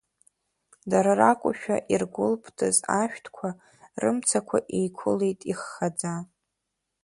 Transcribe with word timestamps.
Дара 0.89 1.11
ракәушәа 1.19 1.75
иргәылптыз 1.93 2.77
ашәҭқәа, 3.01 3.49
рымцақәа 4.01 4.57
еиқәылеит 4.77 5.39
иххаӡа. 5.51 6.13